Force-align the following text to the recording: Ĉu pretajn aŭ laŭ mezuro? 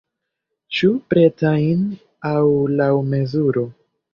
Ĉu 0.77 0.89
pretajn 1.11 1.85
aŭ 2.33 2.35
laŭ 2.81 2.91
mezuro? 3.13 3.69